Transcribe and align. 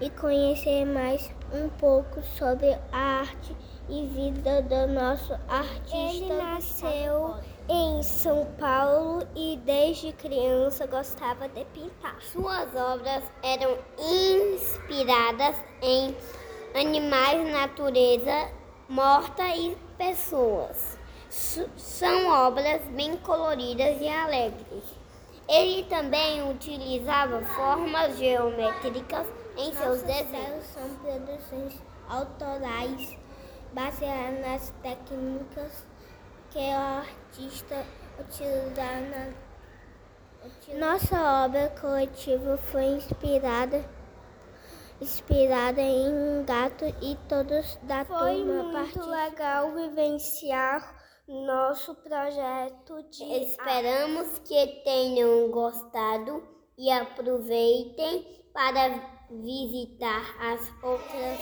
e 0.00 0.10
conhecer 0.10 0.84
mais 0.84 1.30
um 1.52 1.68
pouco 1.68 2.20
sobre 2.36 2.76
a 2.90 3.20
arte 3.20 3.56
e 3.88 4.06
vida 4.06 4.60
do 4.62 4.88
nosso 4.92 5.32
artista. 5.48 5.96
Ele 5.96 6.34
nasceu 6.34 7.36
em 7.68 8.02
São 8.02 8.44
Paulo 8.58 9.24
e 9.36 9.56
desde 9.64 10.12
criança 10.14 10.84
gostava 10.88 11.48
de 11.48 11.64
pintar. 11.66 12.20
Suas 12.22 12.74
obras 12.74 13.22
eram 13.40 13.78
inspiradas 14.00 15.54
em 15.80 16.12
animais, 16.74 17.52
natureza 17.52 18.50
morta 18.88 19.46
e 19.56 19.76
pessoas. 19.96 20.98
São 21.30 22.32
obras 22.32 22.82
bem 22.88 23.16
coloridas 23.18 24.00
e 24.00 24.08
alegres. 24.08 25.03
Ele 25.48 25.84
também 25.84 26.48
utilizava 26.50 27.40
formas 27.42 28.16
geométricas 28.16 29.26
em 29.56 29.74
seus 29.74 30.02
desenhos. 30.02 30.64
são 30.66 30.88
produções 30.96 31.80
autorais 32.08 33.16
baseadas 33.72 34.40
nas 34.40 34.70
técnicas 34.82 35.86
que 36.50 36.58
o 36.58 36.98
artista 36.98 37.84
utilizar 38.18 39.02
na 39.02 39.44
nossa 40.78 41.44
obra 41.44 41.68
coletiva 41.80 42.56
foi 42.56 42.84
inspirada 42.84 43.84
inspirada 45.00 45.80
em 45.80 46.08
um 46.08 46.44
gato 46.44 46.84
e 47.02 47.16
todos 47.28 47.78
da 47.82 48.04
foi 48.04 48.36
turma 48.36 48.62
muito 48.62 49.04
legal 49.04 49.72
vivenciar 49.72 50.94
nosso 51.26 51.94
projeto 51.96 53.02
de 53.10 53.24
Esperamos 53.24 54.28
arte. 54.28 54.40
que 54.42 54.66
tenham 54.84 55.50
gostado 55.50 56.42
e 56.76 56.90
aproveitem 56.90 58.44
para 58.52 59.14
visitar 59.30 60.36
as 60.38 60.60
outras 60.82 61.38